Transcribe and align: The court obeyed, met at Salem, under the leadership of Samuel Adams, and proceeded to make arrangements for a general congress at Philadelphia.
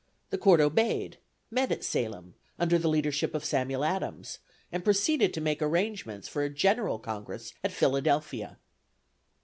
The 0.31 0.37
court 0.39 0.59
obeyed, 0.59 1.17
met 1.51 1.71
at 1.71 1.83
Salem, 1.83 2.33
under 2.57 2.79
the 2.79 2.87
leadership 2.89 3.35
of 3.35 3.45
Samuel 3.45 3.85
Adams, 3.85 4.39
and 4.71 4.83
proceeded 4.83 5.31
to 5.35 5.41
make 5.41 5.61
arrangements 5.61 6.27
for 6.27 6.41
a 6.41 6.49
general 6.49 6.97
congress 6.97 7.53
at 7.63 7.71
Philadelphia. 7.71 8.57